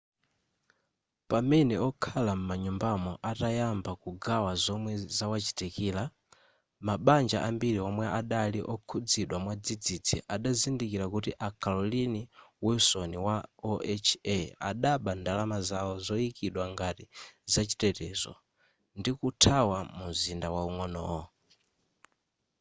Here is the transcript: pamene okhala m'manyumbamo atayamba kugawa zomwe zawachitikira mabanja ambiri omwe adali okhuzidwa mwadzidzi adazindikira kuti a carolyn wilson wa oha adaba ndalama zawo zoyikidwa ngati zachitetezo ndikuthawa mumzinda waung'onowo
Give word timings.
pamene 1.29 1.75
okhala 1.87 2.31
m'manyumbamo 2.37 3.11
atayamba 3.29 3.91
kugawa 4.03 4.51
zomwe 4.63 4.91
zawachitikira 5.17 6.03
mabanja 6.87 7.37
ambiri 7.49 7.79
omwe 7.89 8.05
adali 8.19 8.59
okhuzidwa 8.73 9.37
mwadzidzi 9.43 10.17
adazindikira 10.35 11.05
kuti 11.13 11.31
a 11.47 11.49
carolyn 11.61 12.13
wilson 12.65 13.11
wa 13.25 13.37
oha 13.69 13.97
adaba 14.69 15.11
ndalama 15.19 15.57
zawo 15.69 15.93
zoyikidwa 16.05 16.63
ngati 16.73 17.05
zachitetezo 17.51 18.31
ndikuthawa 18.97 19.77
mumzinda 19.95 20.47
waung'onowo 20.55 21.23